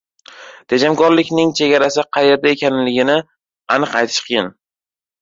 [0.73, 3.21] Tejamkorlikning chegarasi qayerda ekanligini
[3.79, 4.55] aniq aytish qiyin.